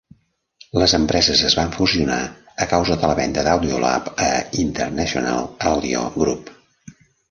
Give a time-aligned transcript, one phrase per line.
[0.83, 2.17] Les empreses es van fusionar
[2.67, 4.35] a causa de la venda d'Audiolab a
[4.67, 6.57] International Audio Group.